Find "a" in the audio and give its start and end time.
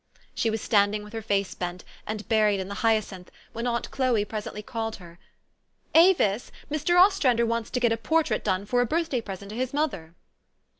7.91-7.97, 8.81-8.85